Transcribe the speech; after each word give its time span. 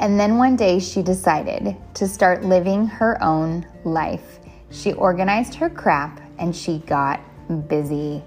And 0.00 0.18
then 0.18 0.38
one 0.38 0.56
day 0.56 0.78
she 0.78 1.02
decided 1.02 1.76
to 1.92 2.08
start 2.08 2.42
living 2.42 2.86
her 2.86 3.22
own 3.22 3.66
life. 3.84 4.38
She 4.70 4.94
organized 4.94 5.54
her 5.56 5.68
crap 5.68 6.22
and 6.38 6.56
she 6.56 6.78
got 6.78 7.20
busy. 7.68 8.22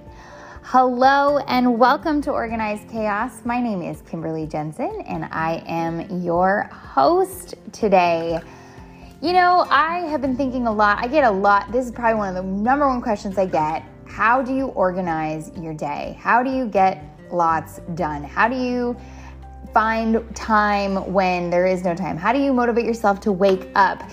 Hello 0.62 1.40
and 1.40 1.80
welcome 1.80 2.22
to 2.22 2.32
Organized 2.32 2.88
Chaos. 2.90 3.44
My 3.44 3.60
name 3.60 3.82
is 3.82 4.04
Kimberly 4.04 4.46
Jensen 4.46 5.02
and 5.08 5.26
I 5.32 5.64
am 5.66 6.22
your 6.22 6.66
host 6.72 7.56
today. 7.72 8.40
You 9.24 9.34
know, 9.34 9.66
I 9.68 10.02
have 10.02 10.22
been 10.22 10.38
thinking 10.38 10.68
a 10.68 10.72
lot. 10.72 11.00
I 11.00 11.08
get 11.08 11.24
a 11.24 11.32
lot. 11.32 11.72
This 11.72 11.88
is 11.88 11.92
probably 11.92 12.20
one 12.20 12.30
of 12.30 12.36
the 12.36 12.52
number 12.52 12.88
one 12.88 13.02
questions 13.02 13.40
I 13.40 13.48
get. 13.48 13.84
How 14.06 14.44
do 14.44 14.54
you 14.54 14.68
organize 14.68 15.50
your 15.58 15.74
day? 15.74 16.20
How 16.20 16.44
do 16.44 16.52
you 16.52 16.68
get 16.68 17.04
lots 17.32 17.80
done? 17.96 18.24
How 18.24 18.48
do 18.48 18.56
you 18.56 18.96
find 19.74 20.36
time 20.36 21.12
when 21.12 21.50
there 21.50 21.66
is 21.66 21.84
no 21.84 21.96
time? 21.96 22.18
How 22.18 22.32
do 22.32 22.40
you 22.40 22.54
motivate 22.54 22.86
yourself 22.86 23.20
to 23.22 23.32
wake 23.32 23.70
up? 23.76 24.04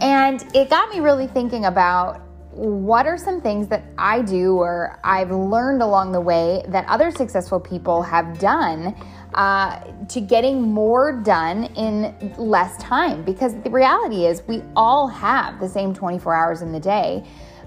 And 0.00 0.44
it 0.54 0.70
got 0.70 0.88
me 0.90 1.00
really 1.00 1.26
thinking 1.26 1.66
about 1.66 2.22
what 2.52 3.06
are 3.06 3.16
some 3.16 3.40
things 3.40 3.68
that 3.68 3.84
I 3.96 4.22
do 4.22 4.56
or 4.56 4.98
I've 5.04 5.30
learned 5.30 5.82
along 5.82 6.12
the 6.12 6.20
way 6.20 6.64
that 6.68 6.84
other 6.88 7.10
successful 7.10 7.60
people 7.60 8.02
have 8.02 8.38
done 8.38 8.94
uh, 9.34 9.80
to 10.08 10.20
getting 10.20 10.60
more 10.62 11.12
done 11.22 11.64
in 11.76 12.34
less 12.36 12.76
time? 12.78 13.22
Because 13.22 13.54
the 13.62 13.70
reality 13.70 14.26
is, 14.26 14.42
we 14.48 14.62
all 14.74 15.06
have 15.06 15.60
the 15.60 15.68
same 15.68 15.94
24 15.94 16.34
hours 16.34 16.62
in 16.62 16.72
the 16.72 16.80
day. 16.80 17.24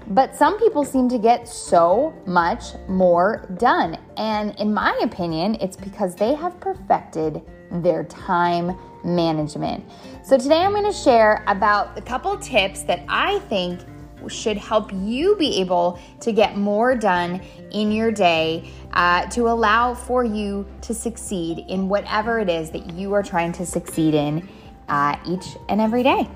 But 0.08 0.36
some 0.36 0.58
people 0.58 0.84
seem 0.84 1.08
to 1.08 1.18
get 1.18 1.48
so 1.48 2.14
much 2.26 2.64
more 2.88 3.48
done. 3.58 3.98
And 4.16 4.54
in 4.60 4.72
my 4.72 4.98
opinion, 5.02 5.56
it's 5.60 5.76
because 5.76 6.14
they 6.14 6.34
have 6.34 6.60
perfected 6.60 7.42
their 7.70 8.04
time 8.04 8.76
management. 9.02 9.84
So 10.22 10.36
today 10.38 10.60
I'm 10.60 10.72
going 10.72 10.84
to 10.84 10.92
share 10.92 11.42
about 11.46 11.96
a 11.96 12.02
couple 12.02 12.36
tips 12.38 12.82
that 12.84 13.02
I 13.08 13.38
think 13.40 13.80
should 14.28 14.56
help 14.56 14.90
you 14.92 15.36
be 15.36 15.60
able 15.60 15.98
to 16.20 16.32
get 16.32 16.56
more 16.56 16.94
done 16.94 17.42
in 17.72 17.92
your 17.92 18.10
day 18.10 18.70
uh, 18.92 19.26
to 19.28 19.48
allow 19.48 19.94
for 19.94 20.24
you 20.24 20.66
to 20.80 20.94
succeed 20.94 21.64
in 21.68 21.88
whatever 21.88 22.38
it 22.38 22.48
is 22.48 22.70
that 22.70 22.90
you 22.90 23.12
are 23.12 23.22
trying 23.22 23.52
to 23.52 23.66
succeed 23.66 24.14
in 24.14 24.48
uh, 24.88 25.16
each 25.26 25.56
and 25.68 25.80
every 25.80 26.02
day. 26.02 26.26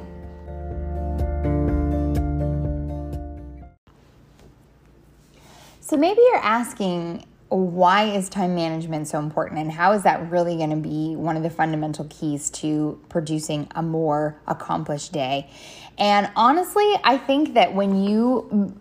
So 5.88 5.96
maybe 5.96 6.20
you're 6.20 6.36
asking, 6.36 7.24
why 7.48 8.10
is 8.10 8.28
time 8.28 8.54
management 8.54 9.08
so 9.08 9.18
important 9.18 9.58
and 9.58 9.72
how 9.72 9.92
is 9.92 10.02
that 10.02 10.30
really 10.30 10.58
going 10.58 10.68
to 10.68 10.76
be 10.76 11.16
one 11.16 11.34
of 11.34 11.42
the 11.42 11.48
fundamental 11.48 12.04
keys 12.10 12.50
to 12.50 13.00
producing 13.08 13.68
a 13.74 13.82
more 13.82 14.38
accomplished 14.46 15.14
day? 15.14 15.48
And 15.96 16.30
honestly 16.36 16.92
i 17.04 17.16
think 17.16 17.54
that 17.54 17.74
when 17.74 18.04
you 18.04 18.76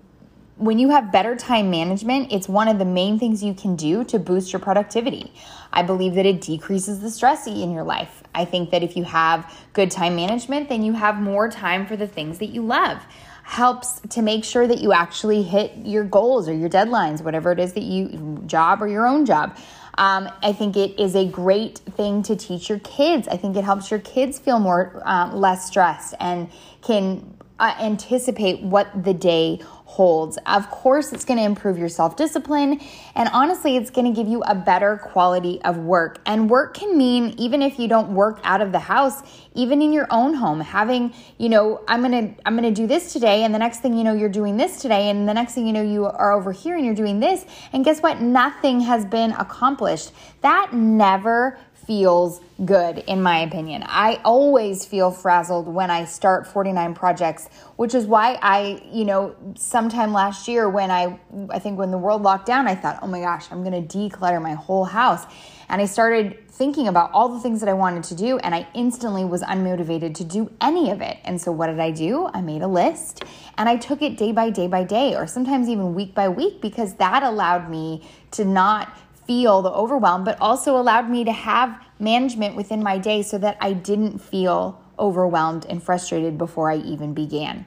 when 0.58 0.80
you 0.80 0.90
have 0.90 1.10
better 1.10 1.34
time 1.38 1.72
management 1.72 2.34
it's 2.34 2.50
one 2.50 2.68
of 2.68 2.78
the 2.78 2.86
main 2.86 3.18
things 3.18 3.42
you 3.42 3.54
can 3.54 3.78
do 3.78 4.04
to 4.04 4.20
boost 4.20 4.52
your 4.52 4.60
productivity. 4.60 5.32
I 5.72 5.84
believe 5.84 6.14
that 6.16 6.26
it 6.26 6.42
decreases 6.42 7.00
the 7.00 7.10
stress 7.10 7.48
in 7.48 7.72
your 7.72 7.84
life. 7.84 8.22
I 8.36 8.44
think 8.44 8.72
that 8.72 8.84
if 8.84 8.98
you 8.98 9.06
have 9.06 9.58
good 9.72 9.92
time 9.92 10.18
management 10.18 10.68
then 10.68 10.84
you 10.84 10.92
have 10.92 11.16
more 11.16 11.48
time 11.48 11.88
for 11.88 11.96
the 11.96 12.08
things 12.08 12.40
that 12.40 12.48
you 12.48 12.64
love 12.64 13.02
helps 13.48 14.02
to 14.10 14.22
make 14.22 14.44
sure 14.44 14.68
that 14.68 14.80
you 14.80 14.92
actually 14.92 15.42
hit 15.42 15.72
your 15.78 16.04
goals 16.04 16.50
or 16.50 16.54
your 16.54 16.68
deadlines, 16.68 17.24
whatever 17.24 17.50
it 17.54 17.60
is 17.60 17.72
that 17.72 17.84
you 17.84 18.44
job 18.46 18.82
or 18.82 18.90
your 18.90 19.08
own 19.08 19.26
job. 19.26 19.56
Um, 19.98 20.30
I 20.44 20.52
think 20.52 20.76
it 20.76 21.00
is 21.00 21.16
a 21.16 21.26
great 21.26 21.78
thing 21.78 22.24
to 22.24 22.36
teach 22.36 22.68
your 22.68 22.80
kids. 22.80 23.26
I 23.30 23.38
think 23.38 23.56
it 23.56 23.64
helps 23.64 23.90
your 23.90 24.02
kids 24.02 24.38
feel 24.38 24.60
more 24.60 25.02
uh, 25.06 25.34
less 25.34 25.66
stressed 25.66 26.14
and 26.20 26.50
can 26.82 27.38
uh, 27.58 27.74
anticipate 27.80 28.62
what 28.62 29.06
the 29.06 29.14
day 29.14 29.62
holds. 29.88 30.38
Of 30.46 30.70
course, 30.70 31.14
it's 31.14 31.24
going 31.24 31.40
to 31.40 31.46
improve 31.46 31.78
your 31.78 31.88
self 31.88 32.18
discipline, 32.18 32.82
and 33.16 33.30
honestly, 33.32 33.78
it's 33.78 33.90
going 33.90 34.06
to 34.06 34.16
give 34.16 34.28
you 34.28 34.44
a 34.44 34.54
better 34.54 34.98
quality 34.98 35.62
of 35.64 35.78
work. 35.78 36.20
And 36.26 36.50
work 36.50 36.74
can 36.74 36.98
mean 36.98 37.34
even 37.38 37.62
if 37.62 37.80
you 37.80 37.88
don't 37.88 38.14
work 38.14 38.40
out 38.44 38.62
of 38.62 38.74
the 38.74 38.80
house, 38.80 39.24
even 39.56 39.82
in 39.82 39.94
your 39.94 40.06
own 40.12 40.34
home, 40.34 40.60
having, 40.60 41.14
you 41.38 41.48
know, 41.48 41.82
I'm 41.88 42.02
going 42.02 42.36
to 42.36 42.42
I'm 42.46 42.58
going 42.58 42.72
to 42.72 42.82
do 42.82 42.86
this 42.86 43.14
today 43.14 43.44
and 43.44 43.56
the 43.56 43.60
next 43.60 43.80
thing 43.80 43.98
you 43.98 44.04
know 44.04 44.14
you're 44.14 44.30
doing 44.30 44.58
this 44.58 44.82
today 44.82 45.10
and 45.10 45.28
the 45.28 45.34
next 45.34 45.54
thing 45.56 45.66
you 45.66 45.74
know 45.74 45.82
you 45.82 46.06
are 46.06 46.34
over 46.34 46.52
here 46.52 46.76
and 46.76 46.86
you're 46.86 46.94
doing 46.94 47.22
this. 47.22 47.46
And 47.72 47.86
guess 47.86 48.02
what? 48.02 48.22
Nothing 48.22 48.82
has 48.82 49.06
been 49.06 49.32
accomplished. 49.32 50.12
That 50.42 50.74
never 50.74 51.58
feels 51.88 52.42
good, 52.66 52.98
in 53.08 53.22
my 53.22 53.40
opinion. 53.40 53.82
I 53.88 54.20
always 54.26 54.86
feel 54.86 55.10
frazzled 55.10 55.68
when 55.68 55.90
I 55.90 56.04
start 56.04 56.46
49 56.46 56.94
projects, 56.94 57.48
which 57.78 57.96
is 57.96 58.06
why 58.06 58.38
I, 58.42 58.84
you 58.92 59.06
know, 59.06 59.36
sometime 59.56 60.12
last 60.12 60.50
year 60.50 60.70
when 60.70 60.92
I, 60.92 61.18
I 61.50 61.60
think 61.60 61.80
when 61.80 61.92
the 61.92 61.98
world 61.98 62.24
locked 62.24 62.46
down, 62.46 62.68
I 62.68 62.76
thought, 62.76 63.00
oh 63.02 63.08
my 63.08 63.22
gosh, 63.22 63.46
I'm 63.52 63.64
gonna 63.64 63.82
declutter 63.82 64.42
my 64.42 64.54
whole 64.54 64.84
house. 64.84 65.24
And 65.70 65.82
I 65.82 65.86
started 65.86 66.50
thinking 66.50 66.88
about 66.88 67.12
all 67.12 67.30
the 67.30 67.40
things 67.40 67.62
that 67.62 67.70
I 67.70 67.74
wanted 67.74 68.04
to 68.06 68.16
do, 68.16 68.38
and 68.40 68.54
I 68.54 68.68
instantly 68.74 69.24
was 69.24 69.42
unmotivated 69.44 70.16
to 70.16 70.24
do 70.24 70.52
any 70.60 70.92
of 70.92 71.02
it. 71.02 71.18
And 71.24 71.40
so, 71.40 71.52
what 71.52 71.68
did 71.68 71.80
I 71.80 71.92
do? 71.92 72.30
I 72.34 72.42
made 72.42 72.62
a 72.62 72.68
list 72.68 73.24
and 73.58 73.68
I 73.68 73.76
took 73.76 74.02
it 74.02 74.18
day 74.18 74.32
by 74.32 74.50
day 74.50 74.68
by 74.68 74.84
day, 74.84 75.16
or 75.16 75.26
sometimes 75.26 75.68
even 75.68 75.96
week 75.96 76.14
by 76.14 76.30
week, 76.30 76.62
because 76.62 76.96
that 76.96 77.24
allowed 77.24 77.70
me 77.70 78.08
to 78.32 78.46
not 78.46 78.96
feel 79.28 79.62
the 79.62 79.72
overwhelm, 79.72 80.24
but 80.24 80.40
also 80.42 80.78
allowed 80.78 81.10
me 81.10 81.24
to 81.26 81.32
have 81.32 81.80
management 82.00 82.56
within 82.56 82.82
my 82.82 82.98
day 82.98 83.22
so 83.22 83.38
that 83.38 83.58
I 83.62 83.74
didn't 83.74 84.20
feel 84.20 84.82
overwhelmed 84.98 85.66
and 85.68 85.84
frustrated 85.84 86.38
before 86.38 86.72
I 86.72 86.78
even 86.78 87.14
began. 87.14 87.66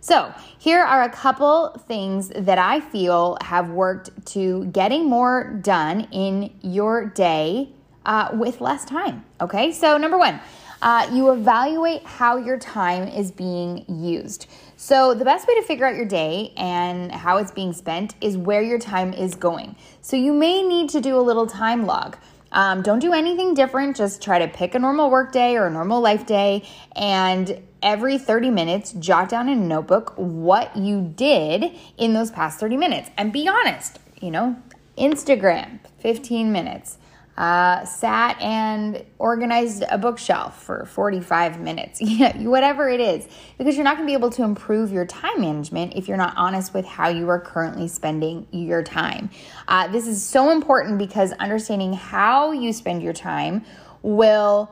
So, 0.00 0.34
here 0.58 0.82
are 0.82 1.02
a 1.02 1.08
couple 1.08 1.70
things 1.88 2.28
that 2.28 2.58
I 2.58 2.80
feel 2.80 3.38
have 3.40 3.70
worked 3.70 4.26
to 4.32 4.66
getting 4.66 5.08
more 5.08 5.58
done 5.62 6.08
in 6.10 6.52
your 6.60 7.06
day 7.06 7.70
uh, 8.04 8.28
with 8.34 8.60
less 8.60 8.84
time. 8.84 9.24
Okay, 9.40 9.72
so 9.72 9.96
number 9.96 10.18
one, 10.18 10.40
uh, 10.84 11.08
you 11.10 11.30
evaluate 11.30 12.04
how 12.04 12.36
your 12.36 12.58
time 12.58 13.08
is 13.08 13.32
being 13.32 13.86
used. 13.88 14.46
So, 14.76 15.14
the 15.14 15.24
best 15.24 15.48
way 15.48 15.54
to 15.54 15.62
figure 15.62 15.86
out 15.86 15.96
your 15.96 16.04
day 16.04 16.52
and 16.58 17.10
how 17.10 17.38
it's 17.38 17.50
being 17.50 17.72
spent 17.72 18.14
is 18.20 18.36
where 18.36 18.60
your 18.60 18.78
time 18.78 19.14
is 19.14 19.34
going. 19.34 19.76
So, 20.02 20.14
you 20.16 20.34
may 20.34 20.62
need 20.62 20.90
to 20.90 21.00
do 21.00 21.18
a 21.18 21.22
little 21.22 21.46
time 21.46 21.86
log. 21.86 22.18
Um, 22.52 22.82
don't 22.82 22.98
do 22.98 23.14
anything 23.14 23.54
different. 23.54 23.96
Just 23.96 24.22
try 24.22 24.38
to 24.38 24.46
pick 24.46 24.74
a 24.74 24.78
normal 24.78 25.10
work 25.10 25.32
day 25.32 25.56
or 25.56 25.66
a 25.66 25.70
normal 25.70 26.02
life 26.02 26.26
day 26.26 26.68
and 26.94 27.62
every 27.82 28.18
30 28.18 28.50
minutes, 28.50 28.92
jot 28.92 29.30
down 29.30 29.48
in 29.48 29.58
a 29.58 29.66
notebook 29.66 30.12
what 30.16 30.76
you 30.76 31.12
did 31.16 31.72
in 31.96 32.12
those 32.12 32.30
past 32.30 32.60
30 32.60 32.76
minutes 32.76 33.10
and 33.16 33.32
be 33.32 33.48
honest. 33.48 33.98
You 34.20 34.30
know, 34.30 34.62
Instagram, 34.98 35.80
15 35.98 36.52
minutes 36.52 36.98
uh, 37.36 37.84
sat 37.84 38.40
and 38.40 39.04
organized 39.18 39.82
a 39.90 39.98
bookshelf 39.98 40.62
for 40.62 40.84
45 40.84 41.60
minutes, 41.60 42.00
whatever 42.36 42.88
it 42.88 43.00
is, 43.00 43.26
because 43.58 43.76
you're 43.76 43.84
not 43.84 43.96
going 43.96 44.06
to 44.06 44.10
be 44.10 44.14
able 44.14 44.30
to 44.30 44.42
improve 44.42 44.92
your 44.92 45.06
time 45.06 45.40
management 45.40 45.94
if 45.96 46.06
you're 46.06 46.16
not 46.16 46.34
honest 46.36 46.72
with 46.72 46.84
how 46.84 47.08
you 47.08 47.28
are 47.28 47.40
currently 47.40 47.88
spending 47.88 48.46
your 48.52 48.82
time. 48.82 49.30
Uh, 49.66 49.88
this 49.88 50.06
is 50.06 50.24
so 50.24 50.50
important 50.50 50.98
because 50.98 51.32
understanding 51.32 51.92
how 51.92 52.52
you 52.52 52.72
spend 52.72 53.02
your 53.02 53.12
time 53.12 53.64
will 54.02 54.70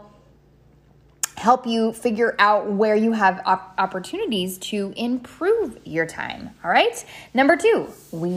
help 1.36 1.66
you 1.66 1.92
figure 1.92 2.36
out 2.38 2.70
where 2.70 2.94
you 2.94 3.12
have 3.12 3.40
op- 3.46 3.74
opportunities 3.78 4.58
to 4.58 4.92
improve 4.96 5.78
your 5.84 6.06
time 6.06 6.50
all 6.62 6.70
right 6.70 7.04
number 7.34 7.56
two 7.56 7.88
we 8.12 8.28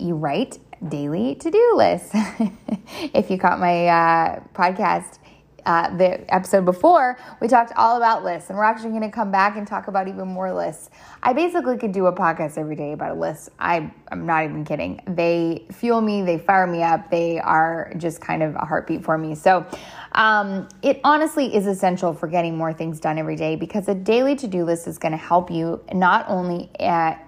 you 0.00 0.14
write 0.14 0.58
daily 0.88 1.34
to 1.36 1.50
do 1.50 1.72
list. 1.76 2.10
if 3.14 3.30
you 3.30 3.38
caught 3.38 3.58
my 3.58 3.86
uh, 3.86 4.40
podcast, 4.54 5.18
uh, 5.66 5.96
the 5.96 6.34
episode 6.34 6.64
before, 6.64 7.18
we 7.40 7.48
talked 7.48 7.72
all 7.76 7.96
about 7.96 8.22
lists, 8.22 8.50
and 8.50 8.58
we're 8.58 8.64
actually 8.64 8.90
going 8.90 9.02
to 9.02 9.10
come 9.10 9.30
back 9.30 9.56
and 9.56 9.66
talk 9.66 9.88
about 9.88 10.08
even 10.08 10.28
more 10.28 10.52
lists. 10.52 10.90
I 11.22 11.32
basically 11.32 11.78
could 11.78 11.92
do 11.92 12.06
a 12.06 12.12
podcast 12.12 12.58
every 12.58 12.76
day 12.76 12.92
about 12.92 13.12
a 13.12 13.18
list. 13.18 13.48
I, 13.58 13.90
I'm 14.08 14.26
not 14.26 14.44
even 14.44 14.64
kidding. 14.64 15.00
They 15.06 15.66
fuel 15.72 16.00
me, 16.00 16.22
they 16.22 16.38
fire 16.38 16.66
me 16.66 16.82
up, 16.82 17.10
they 17.10 17.38
are 17.38 17.92
just 17.96 18.20
kind 18.20 18.42
of 18.42 18.54
a 18.56 18.64
heartbeat 18.66 19.02
for 19.02 19.16
me. 19.16 19.34
So, 19.34 19.64
um, 20.12 20.68
it 20.82 21.00
honestly 21.02 21.54
is 21.54 21.66
essential 21.66 22.12
for 22.12 22.28
getting 22.28 22.56
more 22.56 22.72
things 22.72 23.00
done 23.00 23.18
every 23.18 23.36
day 23.36 23.56
because 23.56 23.88
a 23.88 23.94
daily 23.94 24.36
to 24.36 24.46
do 24.46 24.64
list 24.64 24.86
is 24.86 24.98
going 24.98 25.12
to 25.12 25.18
help 25.18 25.50
you 25.50 25.82
not 25.92 26.26
only 26.28 26.70
at 26.78 27.26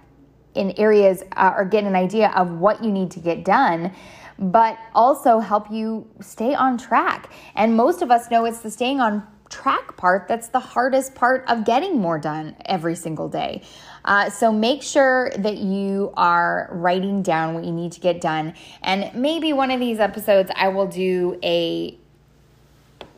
in 0.56 0.72
areas 0.78 1.22
uh, 1.36 1.52
or 1.56 1.64
get 1.64 1.84
an 1.84 1.94
idea 1.94 2.32
of 2.34 2.50
what 2.52 2.82
you 2.82 2.90
need 2.90 3.10
to 3.12 3.20
get 3.20 3.44
done 3.44 3.92
but 4.38 4.78
also 4.94 5.38
help 5.38 5.70
you 5.70 6.06
stay 6.20 6.54
on 6.54 6.76
track. 6.76 7.30
And 7.54 7.76
most 7.76 8.02
of 8.02 8.10
us 8.10 8.30
know 8.30 8.44
it's 8.44 8.60
the 8.60 8.70
staying 8.70 9.00
on 9.00 9.26
track 9.48 9.96
part 9.96 10.26
that's 10.26 10.48
the 10.48 10.58
hardest 10.58 11.14
part 11.14 11.44
of 11.48 11.64
getting 11.64 12.00
more 12.00 12.18
done 12.18 12.56
every 12.64 12.96
single 12.96 13.28
day. 13.28 13.62
Uh, 14.04 14.28
so 14.28 14.52
make 14.52 14.82
sure 14.82 15.30
that 15.38 15.58
you 15.58 16.12
are 16.16 16.68
writing 16.72 17.22
down 17.22 17.54
what 17.54 17.64
you 17.64 17.72
need 17.72 17.92
to 17.92 18.00
get 18.00 18.20
done. 18.20 18.54
And 18.82 19.10
maybe 19.14 19.52
one 19.52 19.70
of 19.70 19.80
these 19.80 19.98
episodes, 19.98 20.50
I 20.54 20.68
will 20.68 20.86
do 20.86 21.38
a 21.42 21.98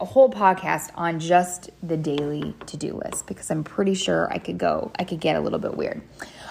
a 0.00 0.04
whole 0.04 0.30
podcast 0.30 0.90
on 0.94 1.18
just 1.18 1.70
the 1.82 1.96
daily 1.96 2.54
to-do 2.66 2.92
list 3.04 3.26
because 3.26 3.50
I'm 3.50 3.64
pretty 3.64 3.94
sure 3.94 4.32
I 4.32 4.38
could 4.38 4.56
go 4.56 4.92
I 4.96 5.02
could 5.02 5.18
get 5.18 5.34
a 5.34 5.40
little 5.40 5.58
bit 5.58 5.76
weird. 5.76 6.02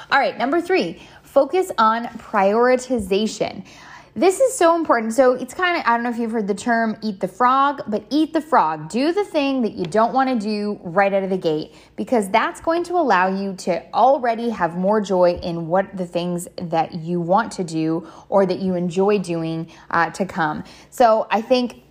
All 0.09 0.19
right, 0.19 0.37
number 0.37 0.61
3, 0.61 1.01
focus 1.23 1.69
on 1.77 2.05
prioritization. 2.05 3.65
This 4.15 4.39
is 4.39 4.57
so 4.57 4.75
important. 4.75 5.13
So 5.13 5.33
it's 5.33 5.53
kind 5.53 5.77
of, 5.77 5.85
I 5.85 5.95
don't 5.95 6.03
know 6.03 6.09
if 6.09 6.17
you've 6.17 6.31
heard 6.31 6.47
the 6.47 6.55
term 6.55 6.97
eat 7.03 7.19
the 7.19 7.27
frog, 7.27 7.81
but 7.87 8.05
eat 8.09 8.31
the 8.31 8.39
frog. 8.39 8.89
Do 8.89 9.11
the 9.11 9.25
thing 9.25 9.61
that 9.63 9.73
you 9.73 9.85
don't 9.85 10.13
want 10.13 10.29
to 10.29 10.39
do 10.39 10.79
right 10.81 11.13
out 11.13 11.23
of 11.23 11.29
the 11.29 11.37
gate 11.37 11.75
because 11.97 12.29
that's 12.29 12.61
going 12.61 12.83
to 12.85 12.93
allow 12.93 13.27
you 13.27 13.53
to 13.57 13.83
already 13.93 14.49
have 14.49 14.77
more 14.77 15.01
joy 15.01 15.33
in 15.43 15.67
what 15.67 15.95
the 15.97 16.05
things 16.05 16.47
that 16.55 16.95
you 16.95 17.19
want 17.19 17.51
to 17.51 17.65
do 17.65 18.07
or 18.29 18.45
that 18.45 18.59
you 18.59 18.75
enjoy 18.75 19.19
doing 19.19 19.69
uh, 19.91 20.09
to 20.11 20.25
come. 20.25 20.63
So 20.89 21.27
I 21.29 21.41
think 21.41 21.83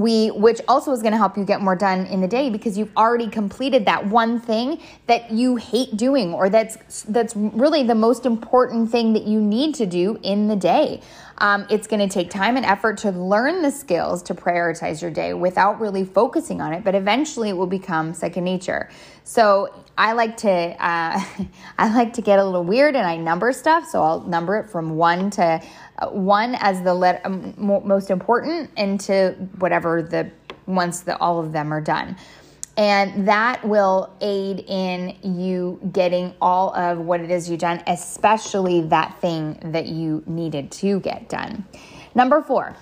we 0.00 0.30
which 0.30 0.60
also 0.68 0.92
is 0.92 1.00
going 1.00 1.12
to 1.12 1.18
help 1.18 1.36
you 1.36 1.44
get 1.44 1.60
more 1.60 1.76
done 1.76 2.06
in 2.06 2.20
the 2.20 2.28
day 2.28 2.50
because 2.50 2.76
you've 2.76 2.94
already 2.96 3.28
completed 3.28 3.84
that 3.86 4.06
one 4.06 4.40
thing 4.40 4.80
that 5.06 5.30
you 5.30 5.56
hate 5.56 5.96
doing 5.96 6.34
or 6.34 6.48
that's 6.48 7.02
that's 7.04 7.34
really 7.36 7.82
the 7.82 7.94
most 7.94 8.26
important 8.26 8.90
thing 8.90 9.12
that 9.12 9.26
you 9.26 9.40
need 9.40 9.74
to 9.74 9.86
do 9.86 10.18
in 10.22 10.48
the 10.48 10.56
day. 10.56 11.00
Um, 11.38 11.66
it's 11.68 11.86
going 11.86 12.00
to 12.00 12.12
take 12.12 12.30
time 12.30 12.56
and 12.56 12.64
effort 12.64 12.96
to 12.98 13.10
learn 13.10 13.60
the 13.60 13.70
skills 13.70 14.22
to 14.24 14.34
prioritize 14.34 15.02
your 15.02 15.10
day 15.10 15.34
without 15.34 15.80
really 15.80 16.04
focusing 16.04 16.60
on 16.60 16.72
it 16.72 16.84
but 16.84 16.94
eventually 16.94 17.50
it 17.50 17.56
will 17.56 17.66
become 17.66 18.14
second 18.14 18.44
nature. 18.44 18.90
So 19.24 19.84
i 19.98 20.12
like 20.12 20.36
to 20.36 20.50
uh, 20.50 21.24
i 21.78 21.94
like 21.94 22.12
to 22.14 22.22
get 22.22 22.38
a 22.38 22.44
little 22.44 22.64
weird 22.64 22.94
and 22.96 23.06
i 23.06 23.16
number 23.16 23.52
stuff 23.52 23.86
so 23.86 24.02
i'll 24.02 24.20
number 24.20 24.56
it 24.58 24.68
from 24.68 24.96
one 24.96 25.30
to 25.30 25.60
one 26.10 26.54
as 26.56 26.82
the 26.82 27.20
um, 27.24 27.54
most 27.56 28.10
important 28.10 28.70
into 28.76 29.30
whatever 29.58 30.02
the 30.02 30.30
once 30.66 31.00
the 31.00 31.16
all 31.18 31.38
of 31.38 31.52
them 31.52 31.72
are 31.72 31.80
done. 31.80 32.16
And 32.76 33.26
that 33.26 33.66
will 33.66 34.14
aid 34.20 34.64
in 34.68 35.16
you 35.22 35.80
getting 35.92 36.34
all 36.42 36.74
of 36.74 36.98
what 36.98 37.20
it 37.20 37.30
is 37.30 37.48
you've 37.48 37.60
done 37.60 37.82
especially 37.86 38.82
that 38.82 39.18
thing 39.20 39.58
that 39.72 39.86
you 39.86 40.22
needed 40.26 40.70
to 40.72 41.00
get 41.00 41.28
done. 41.28 41.64
Number 42.14 42.42
four 42.42 42.76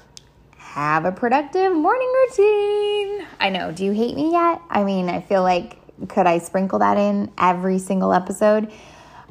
have 0.56 1.04
a 1.04 1.12
productive 1.12 1.72
morning 1.72 2.12
routine. 2.12 3.26
I 3.38 3.50
know 3.50 3.70
do 3.70 3.84
you 3.84 3.92
hate 3.92 4.16
me 4.16 4.32
yet? 4.32 4.60
I 4.68 4.82
mean 4.82 5.08
i 5.08 5.20
feel 5.20 5.42
like 5.42 5.78
could 6.08 6.26
i 6.26 6.38
sprinkle 6.38 6.80
that 6.80 6.98
in 6.98 7.30
every 7.38 7.78
single 7.78 8.12
episode 8.12 8.72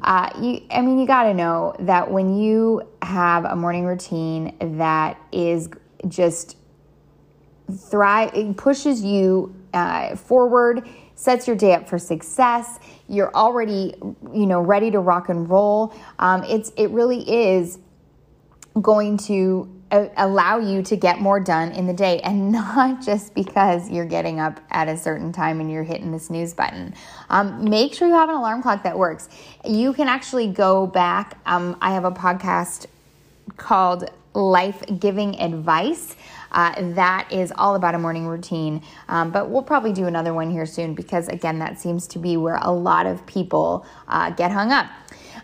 uh, 0.04 0.28
you, 0.38 0.60
I 0.70 0.82
mean, 0.82 0.98
you 0.98 1.06
got 1.06 1.24
to 1.24 1.34
know 1.34 1.74
that 1.80 2.10
when 2.10 2.36
you 2.36 2.82
have 3.00 3.46
a 3.46 3.56
morning 3.56 3.86
routine 3.86 4.54
that 4.76 5.18
is 5.32 5.70
just 6.08 6.58
thrive, 7.72 8.30
it 8.34 8.54
pushes 8.58 9.02
you 9.02 9.54
uh, 9.72 10.14
forward, 10.14 10.86
sets 11.14 11.46
your 11.46 11.56
day 11.56 11.72
up 11.72 11.88
for 11.88 11.98
success. 11.98 12.78
You're 13.08 13.34
already, 13.34 13.94
you 14.30 14.46
know, 14.46 14.60
ready 14.60 14.90
to 14.90 14.98
rock 14.98 15.30
and 15.30 15.48
roll. 15.48 15.94
Um, 16.18 16.44
it's 16.44 16.70
it 16.76 16.90
really 16.90 17.22
is 17.26 17.78
going 18.82 19.16
to 19.18 19.70
allow 20.16 20.58
you 20.58 20.82
to 20.82 20.96
get 20.96 21.20
more 21.20 21.40
done 21.40 21.72
in 21.72 21.86
the 21.86 21.92
day 21.92 22.20
and 22.20 22.52
not 22.52 23.02
just 23.02 23.34
because 23.34 23.90
you're 23.90 24.04
getting 24.04 24.40
up 24.40 24.60
at 24.70 24.88
a 24.88 24.96
certain 24.96 25.32
time 25.32 25.60
and 25.60 25.70
you're 25.70 25.84
hitting 25.84 26.12
the 26.12 26.18
snooze 26.18 26.54
button. 26.54 26.94
Um, 27.30 27.64
make 27.68 27.94
sure 27.94 28.08
you 28.08 28.14
have 28.14 28.28
an 28.28 28.36
alarm 28.36 28.62
clock 28.62 28.82
that 28.84 28.98
works. 28.98 29.28
You 29.64 29.92
can 29.92 30.08
actually 30.08 30.48
go 30.48 30.86
back. 30.86 31.38
Um, 31.46 31.76
I 31.80 31.94
have 31.94 32.04
a 32.04 32.12
podcast 32.12 32.86
called 33.56 34.10
Life 34.34 34.82
Giving 34.98 35.40
Advice. 35.40 36.16
Uh, 36.54 36.72
that 36.94 37.32
is 37.32 37.52
all 37.56 37.74
about 37.74 37.96
a 37.96 37.98
morning 37.98 38.26
routine. 38.28 38.80
Um, 39.08 39.32
but 39.32 39.50
we'll 39.50 39.62
probably 39.62 39.92
do 39.92 40.06
another 40.06 40.32
one 40.32 40.50
here 40.50 40.66
soon 40.66 40.94
because, 40.94 41.26
again, 41.28 41.58
that 41.58 41.80
seems 41.80 42.06
to 42.08 42.18
be 42.18 42.36
where 42.36 42.58
a 42.62 42.70
lot 42.70 43.06
of 43.06 43.26
people 43.26 43.84
uh, 44.06 44.30
get 44.30 44.52
hung 44.52 44.70
up. 44.70 44.86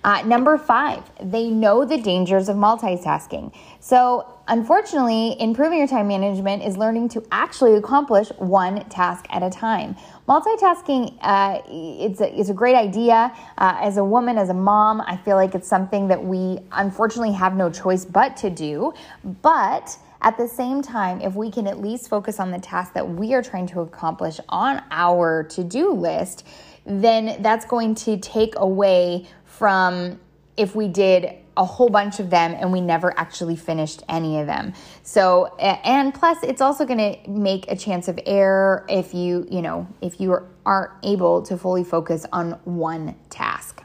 Uh, 0.03 0.23
number 0.23 0.57
five, 0.57 1.03
they 1.23 1.51
know 1.51 1.85
the 1.85 1.99
dangers 1.99 2.49
of 2.49 2.57
multitasking. 2.57 3.55
So, 3.81 4.27
unfortunately, 4.49 5.37
improving 5.39 5.79
your 5.79 5.87
time 5.87 6.09
management 6.09 6.63
is 6.63 6.77
learning 6.77 7.11
to 7.11 7.27
actually 7.31 7.75
accomplish 7.75 8.29
one 8.39 8.89
task 8.89 9.27
at 9.29 9.43
a 9.43 9.51
time. 9.51 9.97
Multitasking, 10.27 11.19
uh, 11.21 11.61
it's, 11.69 12.21
a, 12.21 12.39
it's 12.39 12.49
a 12.49 12.55
great 12.55 12.77
idea. 12.77 13.35
Uh, 13.59 13.77
as 13.81 13.99
a 13.99 14.05
woman, 14.05 14.39
as 14.39 14.49
a 14.49 14.55
mom, 14.55 15.03
I 15.03 15.19
feel 15.19 15.37
like 15.37 15.55
it's 15.55 15.69
something 15.69 16.09
that 16.09 16.25
we 16.25 16.61
unfortunately 16.73 17.33
have 17.35 17.55
no 17.55 17.71
choice 17.71 18.07
but 18.07 18.37
to 18.39 18.49
do. 18.49 18.95
But 19.43 19.99
at 20.23 20.37
the 20.37 20.49
same 20.49 20.83
time, 20.83 21.21
if 21.21 21.35
we 21.35 21.51
can 21.51 21.67
at 21.67 21.81
least 21.81 22.09
focus 22.09 22.39
on 22.39 22.51
the 22.51 22.59
task 22.59 22.93
that 22.95 23.09
we 23.09 23.35
are 23.35 23.43
trying 23.43 23.67
to 23.69 23.81
accomplish 23.81 24.39
on 24.49 24.83
our 24.91 25.45
to 25.45 25.65
do 25.65 25.93
list, 25.93 26.47
then 26.87 27.43
that's 27.43 27.65
going 27.65 27.95
to 27.95 28.17
take 28.19 28.55
away 28.57 29.27
from 29.45 30.19
if 30.57 30.75
we 30.75 30.89
did 30.89 31.37
a 31.57 31.65
whole 31.65 31.91
bunch 31.91 32.21
of 32.21 32.31
them 32.31 32.55
and 32.59 32.73
we 32.73 32.81
never 32.81 33.17
actually 33.19 33.57
finished 33.57 34.03
any 34.09 34.39
of 34.41 34.47
them. 34.47 34.73
So, 35.03 35.57
and 35.59 36.15
plus, 36.15 36.39
it's 36.43 36.61
also 36.61 36.87
going 36.87 36.99
to 36.99 37.31
make 37.31 37.71
a 37.71 37.77
chance 37.77 38.09
of 38.09 38.19
error 38.25 38.87
if 38.89 39.13
you, 39.13 39.47
you 39.51 39.61
know, 39.61 39.87
if 40.01 40.21
you 40.21 40.47
aren't 40.65 40.93
able 41.03 41.43
to 41.43 41.59
fully 41.59 41.85
focus 41.85 42.25
on 42.33 42.53
one 42.65 43.15
task. 43.29 43.83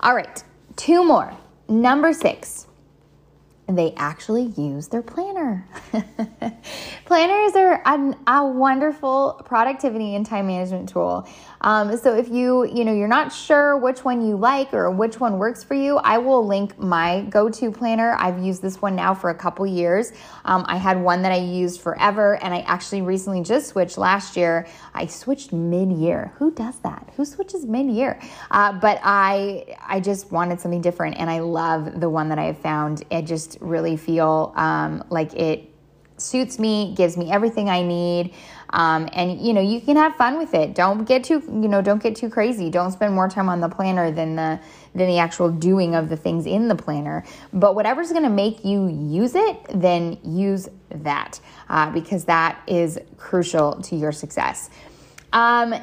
All 0.00 0.14
right, 0.14 0.42
two 0.76 1.04
more. 1.04 1.34
Number 1.68 2.12
six, 2.12 2.66
they 3.68 3.92
actually 3.96 4.44
use 4.56 4.88
their 4.88 5.02
planner. 5.02 5.66
Planners 7.04 7.54
are 7.54 7.82
a, 7.84 8.16
a, 8.26 8.46
wonderful 8.46 9.42
productivity 9.44 10.14
and 10.14 10.24
time 10.24 10.46
management 10.46 10.88
tool. 10.88 11.28
Um, 11.60 11.96
so 11.98 12.14
if 12.14 12.28
you, 12.28 12.64
you 12.64 12.84
know, 12.84 12.94
you're 12.94 13.08
not 13.08 13.32
sure 13.32 13.76
which 13.76 14.04
one 14.04 14.26
you 14.26 14.36
like 14.36 14.72
or 14.72 14.90
which 14.90 15.20
one 15.20 15.38
works 15.38 15.64
for 15.64 15.74
you, 15.74 15.98
I 15.98 16.16
will 16.18 16.46
link 16.46 16.78
my 16.78 17.22
go-to 17.28 17.70
planner. 17.70 18.16
I've 18.18 18.38
used 18.38 18.62
this 18.62 18.80
one 18.80 18.96
now 18.96 19.14
for 19.14 19.30
a 19.30 19.34
couple 19.34 19.66
years. 19.66 20.12
Um, 20.44 20.64
I 20.66 20.76
had 20.76 21.00
one 21.00 21.20
that 21.22 21.32
I 21.32 21.38
used 21.38 21.80
forever, 21.80 22.42
and 22.42 22.54
I 22.54 22.60
actually 22.60 23.02
recently 23.02 23.42
just 23.42 23.68
switched 23.68 23.98
last 23.98 24.36
year. 24.36 24.66
I 24.94 25.06
switched 25.06 25.52
mid-year. 25.52 26.32
Who 26.36 26.52
does 26.52 26.78
that? 26.80 27.12
Who 27.16 27.24
switches 27.24 27.66
mid-year? 27.66 28.20
Uh, 28.50 28.72
but 28.72 29.00
I, 29.02 29.76
I 29.86 30.00
just 30.00 30.30
wanted 30.32 30.60
something 30.60 30.80
different, 30.80 31.16
and 31.18 31.28
I 31.28 31.40
love 31.40 32.00
the 32.00 32.08
one 32.08 32.28
that 32.30 32.38
I 32.38 32.44
have 32.44 32.58
found. 32.58 33.04
I 33.10 33.20
really 33.60 33.96
feel 33.96 34.52
um, 34.56 35.04
like 35.10 35.34
it 35.34 35.70
suits 36.16 36.58
me, 36.58 36.94
gives 36.96 37.16
me 37.16 37.30
everything 37.30 37.68
I 37.68 37.82
need. 37.82 38.34
Um, 38.70 39.08
and 39.12 39.40
you 39.40 39.54
know, 39.54 39.60
you 39.60 39.80
can 39.80 39.96
have 39.96 40.14
fun 40.16 40.36
with 40.36 40.52
it. 40.52 40.74
Don't 40.74 41.04
get 41.04 41.24
too, 41.24 41.42
you 41.46 41.68
know, 41.68 41.80
don't 41.80 42.02
get 42.02 42.16
too 42.16 42.28
crazy. 42.28 42.68
Don't 42.70 42.92
spend 42.92 43.14
more 43.14 43.28
time 43.28 43.48
on 43.48 43.60
the 43.60 43.68
planner 43.68 44.10
than 44.10 44.36
the 44.36 44.60
than 44.94 45.08
the 45.08 45.18
actual 45.18 45.50
doing 45.50 45.94
of 45.94 46.08
the 46.08 46.16
things 46.16 46.44
in 46.44 46.68
the 46.68 46.74
planner. 46.74 47.24
But 47.52 47.74
whatever's 47.74 48.10
going 48.10 48.24
to 48.24 48.30
make 48.30 48.64
you 48.64 48.88
use 48.88 49.34
it, 49.34 49.56
then 49.72 50.18
use 50.24 50.68
that 50.90 51.40
uh, 51.68 51.90
because 51.90 52.24
that 52.24 52.60
is 52.66 52.98
crucial 53.16 53.80
to 53.82 53.96
your 53.96 54.12
success. 54.12 54.70
Um, 55.32 55.74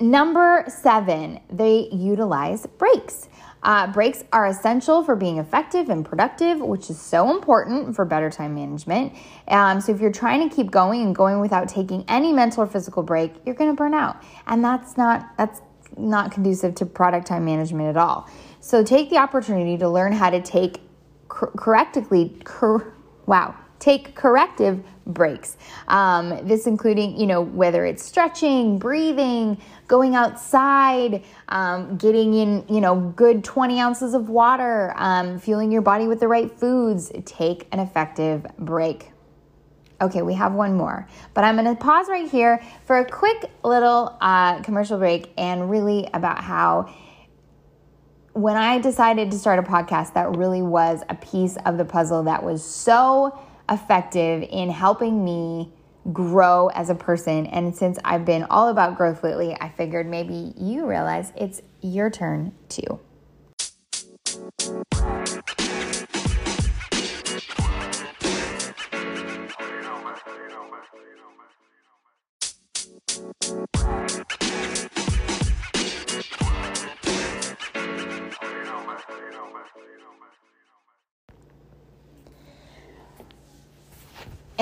number 0.00 0.64
seven, 0.68 1.40
they 1.50 1.88
utilize 1.92 2.66
breaks. 2.66 3.28
Uh, 3.64 3.86
breaks 3.86 4.22
are 4.30 4.46
essential 4.46 5.02
for 5.02 5.16
being 5.16 5.38
effective 5.38 5.88
and 5.88 6.04
productive, 6.04 6.60
which 6.60 6.90
is 6.90 7.00
so 7.00 7.34
important 7.34 7.96
for 7.96 8.04
better 8.04 8.30
time 8.30 8.54
management. 8.54 9.14
Um, 9.48 9.80
so, 9.80 9.92
if 9.92 10.00
you're 10.00 10.12
trying 10.12 10.46
to 10.46 10.54
keep 10.54 10.70
going 10.70 11.00
and 11.00 11.16
going 11.16 11.40
without 11.40 11.66
taking 11.66 12.04
any 12.06 12.32
mental 12.32 12.64
or 12.64 12.66
physical 12.66 13.02
break, 13.02 13.32
you're 13.46 13.54
going 13.54 13.70
to 13.70 13.76
burn 13.76 13.94
out, 13.94 14.22
and 14.46 14.62
that's 14.62 14.98
not 14.98 15.36
that's 15.38 15.62
not 15.96 16.30
conducive 16.30 16.74
to 16.74 16.86
product 16.86 17.26
time 17.26 17.46
management 17.46 17.88
at 17.88 17.96
all. 17.96 18.28
So, 18.60 18.84
take 18.84 19.08
the 19.08 19.16
opportunity 19.16 19.78
to 19.78 19.88
learn 19.88 20.12
how 20.12 20.28
to 20.28 20.42
take 20.42 20.80
cor- 21.28 21.52
correctly. 21.52 22.38
Cor- 22.44 22.92
wow, 23.24 23.56
take 23.84 24.14
corrective 24.14 24.82
breaks. 25.06 25.58
Um, 25.88 26.46
this 26.48 26.66
including, 26.66 27.20
you 27.20 27.26
know, 27.26 27.42
whether 27.42 27.84
it's 27.84 28.02
stretching, 28.02 28.78
breathing, 28.78 29.60
going 29.86 30.14
outside, 30.14 31.22
um, 31.50 31.98
getting 31.98 32.32
in, 32.32 32.64
you 32.66 32.80
know, 32.80 32.98
good 33.14 33.44
20 33.44 33.78
ounces 33.78 34.14
of 34.14 34.30
water, 34.30 34.94
um, 34.96 35.38
fueling 35.38 35.70
your 35.70 35.82
body 35.82 36.06
with 36.06 36.18
the 36.18 36.28
right 36.28 36.50
foods. 36.58 37.12
Take 37.26 37.68
an 37.72 37.78
effective 37.78 38.46
break. 38.58 39.10
Okay, 40.00 40.22
we 40.22 40.32
have 40.32 40.54
one 40.54 40.74
more, 40.74 41.06
but 41.34 41.44
I'm 41.44 41.56
going 41.56 41.66
to 41.66 41.80
pause 41.80 42.08
right 42.08 42.28
here 42.28 42.62
for 42.86 42.98
a 42.98 43.04
quick 43.04 43.50
little 43.62 44.16
uh, 44.20 44.60
commercial 44.62 44.98
break 44.98 45.30
and 45.36 45.70
really 45.70 46.08
about 46.14 46.42
how 46.42 46.92
when 48.32 48.56
I 48.56 48.80
decided 48.80 49.30
to 49.30 49.38
start 49.38 49.60
a 49.60 49.62
podcast, 49.62 50.14
that 50.14 50.36
really 50.36 50.62
was 50.62 51.02
a 51.08 51.14
piece 51.14 51.56
of 51.64 51.78
the 51.78 51.84
puzzle 51.84 52.24
that 52.24 52.42
was 52.42 52.64
so 52.64 53.38
effective 53.70 54.46
in 54.50 54.70
helping 54.70 55.24
me 55.24 55.72
grow 56.12 56.68
as 56.68 56.90
a 56.90 56.94
person. 56.94 57.46
And 57.46 57.74
since 57.74 57.98
I've 58.04 58.24
been 58.24 58.44
all 58.44 58.68
about 58.68 58.96
growth 58.96 59.24
lately, 59.24 59.56
I 59.60 59.70
figured 59.70 60.06
maybe 60.06 60.52
you 60.56 60.86
realize 60.86 61.32
it's 61.36 61.62
your 61.80 62.10
turn 62.10 62.52
too. 62.68 63.00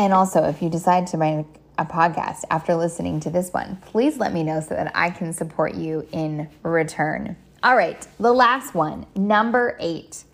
And 0.03 0.13
also, 0.13 0.43
if 0.43 0.61
you 0.61 0.69
decide 0.69 1.07
to 1.09 1.17
make 1.17 1.47
a 1.79 1.85
podcast 1.85 2.43
after 2.51 2.75
listening 2.75 3.21
to 3.21 3.31
this 3.31 3.53
one, 3.53 3.77
please 3.83 4.17
let 4.17 4.33
me 4.33 4.43
know 4.43 4.59
so 4.59 4.71
that 4.71 4.91
I 4.97 5.11
can 5.11 5.33
support 5.33 5.77
you 5.77 6.09
in 6.11 6.49
return. 6.65 7.37
All 7.63 7.77
right, 7.77 8.05
the 8.19 8.33
last 8.33 8.75
one, 8.75 9.07
number 9.15 9.77
eight. 9.79 10.25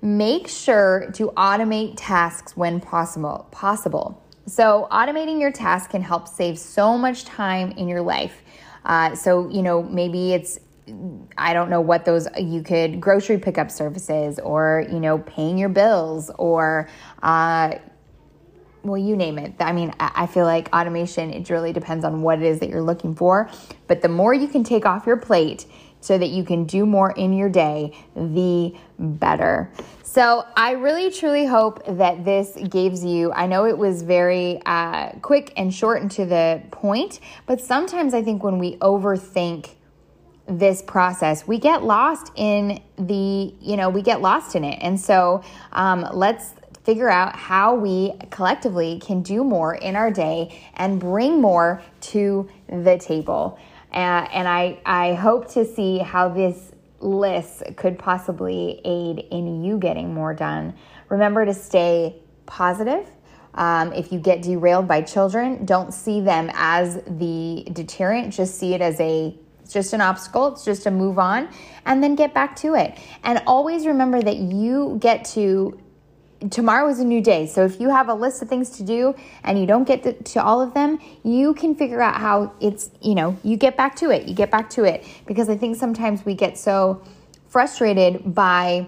Make 0.00 0.46
sure 0.46 1.10
to 1.14 1.32
automate 1.36 1.94
tasks 1.96 2.56
when 2.56 2.80
possible. 2.80 3.48
Possible. 3.50 4.22
So, 4.46 4.86
automating 4.92 5.40
your 5.40 5.50
tasks 5.50 5.90
can 5.90 6.00
help 6.00 6.28
save 6.28 6.56
so 6.56 6.96
much 6.96 7.24
time 7.24 7.72
in 7.72 7.88
your 7.88 8.02
life. 8.02 8.40
Uh, 8.84 9.16
so, 9.16 9.48
you 9.48 9.62
know, 9.62 9.82
maybe 9.82 10.32
it's 10.32 10.60
I 11.36 11.54
don't 11.54 11.70
know 11.70 11.80
what 11.80 12.04
those 12.04 12.28
you 12.38 12.62
could 12.62 13.00
grocery 13.00 13.38
pickup 13.38 13.70
services 13.72 14.38
or 14.38 14.86
you 14.88 15.00
know 15.00 15.18
paying 15.18 15.58
your 15.58 15.68
bills 15.68 16.30
or 16.38 16.88
uh, 17.22 17.74
well, 18.82 18.98
you 18.98 19.16
name 19.16 19.38
it. 19.38 19.54
I 19.60 19.72
mean, 19.72 19.92
I 19.98 20.26
feel 20.26 20.44
like 20.44 20.68
automation, 20.72 21.30
it 21.30 21.50
really 21.50 21.72
depends 21.72 22.04
on 22.04 22.22
what 22.22 22.38
it 22.38 22.44
is 22.44 22.60
that 22.60 22.68
you're 22.68 22.82
looking 22.82 23.14
for. 23.14 23.50
But 23.86 24.02
the 24.02 24.08
more 24.08 24.34
you 24.34 24.48
can 24.48 24.64
take 24.64 24.86
off 24.86 25.06
your 25.06 25.16
plate 25.16 25.66
so 26.00 26.16
that 26.16 26.28
you 26.28 26.44
can 26.44 26.64
do 26.64 26.86
more 26.86 27.10
in 27.12 27.32
your 27.32 27.48
day, 27.48 27.92
the 28.14 28.74
better. 28.98 29.70
So, 30.02 30.46
I 30.56 30.72
really 30.72 31.10
truly 31.10 31.44
hope 31.44 31.84
that 31.86 32.24
this 32.24 32.56
gives 32.70 33.04
you. 33.04 33.32
I 33.32 33.46
know 33.46 33.66
it 33.66 33.76
was 33.76 34.02
very 34.02 34.60
uh, 34.64 35.10
quick 35.20 35.52
and 35.56 35.74
short 35.74 36.00
and 36.00 36.10
to 36.12 36.24
the 36.24 36.62
point, 36.70 37.20
but 37.46 37.60
sometimes 37.60 38.14
I 38.14 38.22
think 38.22 38.42
when 38.42 38.58
we 38.58 38.76
overthink 38.76 39.74
this 40.46 40.82
process, 40.82 41.46
we 41.46 41.58
get 41.58 41.84
lost 41.84 42.32
in 42.34 42.80
the, 42.96 43.54
you 43.60 43.76
know, 43.76 43.90
we 43.90 44.00
get 44.00 44.22
lost 44.22 44.56
in 44.56 44.64
it. 44.64 44.78
And 44.80 44.98
so 44.98 45.42
um, 45.72 46.08
let's 46.12 46.54
figure 46.88 47.10
out 47.10 47.36
how 47.36 47.74
we 47.74 48.14
collectively 48.30 48.98
can 48.98 49.20
do 49.20 49.44
more 49.44 49.74
in 49.74 49.94
our 49.94 50.10
day 50.10 50.58
and 50.72 50.98
bring 50.98 51.38
more 51.38 51.82
to 52.00 52.48
the 52.66 52.96
table. 52.96 53.58
Uh, 53.92 54.26
and 54.32 54.48
I, 54.48 54.80
I 54.86 55.12
hope 55.12 55.50
to 55.50 55.66
see 55.66 55.98
how 55.98 56.30
this 56.30 56.72
list 57.00 57.62
could 57.76 57.98
possibly 57.98 58.80
aid 58.86 59.18
in 59.30 59.62
you 59.62 59.76
getting 59.76 60.14
more 60.14 60.32
done. 60.32 60.72
Remember 61.10 61.44
to 61.44 61.52
stay 61.52 62.22
positive. 62.46 63.06
Um, 63.52 63.92
if 63.92 64.10
you 64.10 64.18
get 64.18 64.40
derailed 64.40 64.88
by 64.88 65.02
children, 65.02 65.66
don't 65.66 65.92
see 65.92 66.22
them 66.22 66.50
as 66.54 67.02
the 67.06 67.66
deterrent, 67.70 68.32
just 68.32 68.58
see 68.58 68.72
it 68.72 68.80
as 68.80 68.98
a 68.98 69.38
it's 69.60 69.74
just 69.74 69.92
an 69.92 70.00
obstacle. 70.00 70.54
It's 70.54 70.64
just 70.64 70.86
a 70.86 70.90
move 70.90 71.18
on 71.18 71.50
and 71.84 72.02
then 72.02 72.14
get 72.14 72.32
back 72.32 72.56
to 72.60 72.74
it. 72.74 72.96
And 73.22 73.42
always 73.46 73.86
remember 73.86 74.22
that 74.22 74.38
you 74.38 74.96
get 74.98 75.26
to 75.34 75.78
tomorrow 76.50 76.88
is 76.88 77.00
a 77.00 77.04
new 77.04 77.20
day. 77.20 77.46
So 77.46 77.64
if 77.64 77.80
you 77.80 77.90
have 77.90 78.08
a 78.08 78.14
list 78.14 78.42
of 78.42 78.48
things 78.48 78.70
to 78.78 78.82
do 78.82 79.14
and 79.42 79.58
you 79.58 79.66
don't 79.66 79.84
get 79.84 80.02
to, 80.04 80.12
to, 80.12 80.42
all 80.42 80.60
of 80.60 80.74
them, 80.74 80.98
you 81.24 81.54
can 81.54 81.74
figure 81.74 82.00
out 82.00 82.16
how 82.16 82.52
it's, 82.60 82.90
you 83.00 83.14
know, 83.14 83.36
you 83.42 83.56
get 83.56 83.76
back 83.76 83.96
to 83.96 84.10
it. 84.10 84.28
You 84.28 84.34
get 84.34 84.50
back 84.50 84.70
to 84.70 84.84
it 84.84 85.04
because 85.26 85.48
I 85.48 85.56
think 85.56 85.76
sometimes 85.76 86.24
we 86.24 86.34
get 86.34 86.56
so 86.56 87.02
frustrated 87.48 88.34
by 88.34 88.86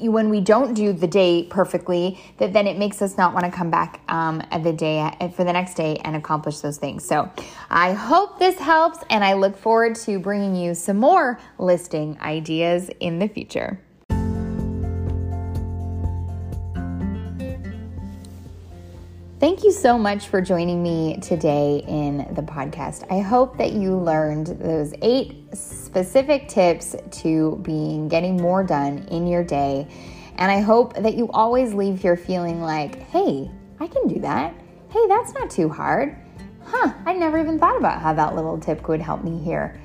when 0.00 0.28
we 0.28 0.40
don't 0.40 0.74
do 0.74 0.92
the 0.92 1.06
day 1.06 1.46
perfectly 1.48 2.20
that 2.36 2.52
then 2.52 2.66
it 2.66 2.76
makes 2.76 3.00
us 3.00 3.16
not 3.16 3.32
want 3.32 3.46
to 3.46 3.50
come 3.50 3.70
back 3.70 4.00
um, 4.08 4.42
at 4.50 4.62
the 4.62 4.72
day 4.72 5.10
for 5.34 5.44
the 5.44 5.52
next 5.52 5.74
day 5.74 5.96
and 6.04 6.14
accomplish 6.14 6.58
those 6.58 6.76
things 6.76 7.02
so 7.02 7.30
i 7.70 7.92
hope 7.92 8.38
this 8.38 8.58
helps 8.58 8.98
and 9.08 9.24
i 9.24 9.32
look 9.32 9.56
forward 9.56 9.94
to 9.94 10.18
bringing 10.18 10.54
you 10.54 10.74
some 10.74 10.98
more 10.98 11.40
listing 11.58 12.18
ideas 12.20 12.90
in 13.00 13.18
the 13.18 13.28
future 13.28 13.80
Thank 19.42 19.64
you 19.64 19.72
so 19.72 19.98
much 19.98 20.28
for 20.28 20.40
joining 20.40 20.84
me 20.84 21.18
today 21.20 21.82
in 21.88 22.32
the 22.36 22.42
podcast. 22.42 23.10
I 23.10 23.18
hope 23.18 23.58
that 23.58 23.72
you 23.72 23.96
learned 23.96 24.46
those 24.46 24.94
eight 25.02 25.46
specific 25.52 26.46
tips 26.46 26.94
to 27.22 27.58
being 27.62 28.06
getting 28.06 28.36
more 28.36 28.62
done 28.62 28.98
in 29.10 29.26
your 29.26 29.42
day. 29.42 29.88
And 30.36 30.52
I 30.52 30.60
hope 30.60 30.94
that 30.94 31.14
you 31.16 31.28
always 31.32 31.74
leave 31.74 32.00
here 32.00 32.16
feeling 32.16 32.62
like, 32.62 33.00
hey, 33.08 33.50
I 33.80 33.88
can 33.88 34.06
do 34.06 34.20
that. 34.20 34.54
Hey, 34.90 35.08
that's 35.08 35.34
not 35.34 35.50
too 35.50 35.68
hard. 35.68 36.16
Huh, 36.64 36.92
I 37.04 37.14
never 37.14 37.36
even 37.36 37.58
thought 37.58 37.76
about 37.76 38.00
how 38.00 38.12
that 38.12 38.36
little 38.36 38.60
tip 38.60 38.84
could 38.84 39.00
help 39.00 39.24
me 39.24 39.42
here 39.42 39.80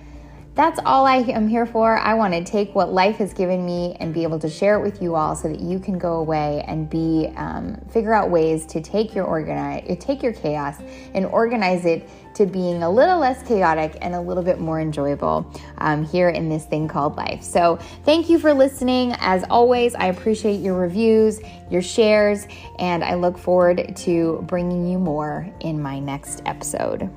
that's 0.58 0.80
all 0.86 1.06
I 1.06 1.18
am 1.18 1.48
here 1.48 1.68
for. 1.68 1.98
I 2.00 2.16
want 2.16 2.34
to 2.34 2.44
take 2.44 2.74
what 2.74 2.92
life 2.92 3.18
has 3.18 3.32
given 3.32 3.64
me 3.64 3.96
and 4.00 4.12
be 4.12 4.24
able 4.24 4.40
to 4.40 4.50
share 4.50 4.76
it 4.76 4.82
with 4.82 5.04
you 5.04 5.14
all 5.14 5.36
so 5.36 5.48
that 5.48 5.60
you 5.60 5.80
can 5.80 6.00
go 6.00 6.16
away 6.16 6.66
and 6.68 6.90
be 6.90 7.32
um, 7.38 7.76
figure 7.92 8.12
out 8.12 8.32
ways 8.32 8.66
to 8.66 8.82
take 8.82 9.14
your 9.14 9.26
organize 9.26 9.86
take 10.00 10.24
your 10.24 10.34
chaos 10.34 10.78
and 11.14 11.28
organize 11.28 11.86
it 11.86 12.10
to 12.34 12.48
being 12.48 12.82
a 12.82 12.90
little 12.90 13.20
less 13.20 13.48
chaotic 13.48 13.98
and 14.02 14.16
a 14.16 14.20
little 14.20 14.44
bit 14.44 14.60
more 14.60 14.80
enjoyable 14.80 15.52
um, 15.78 16.04
here 16.04 16.30
in 16.30 16.50
this 16.50 16.66
thing 16.66 16.88
called 16.88 17.16
life. 17.18 17.44
So 17.44 17.78
thank 18.04 18.28
you 18.28 18.40
for 18.40 18.54
listening. 18.54 19.14
As 19.20 19.44
always, 19.50 19.94
I 19.94 20.08
appreciate 20.08 20.60
your 20.60 20.76
reviews, 20.76 21.40
your 21.70 21.84
shares, 21.84 22.48
and 22.80 23.04
I 23.04 23.14
look 23.14 23.38
forward 23.38 23.96
to 23.98 24.44
bringing 24.48 24.88
you 24.88 24.98
more 24.98 25.48
in 25.60 25.80
my 25.80 26.00
next 26.00 26.42
episode. 26.48 27.10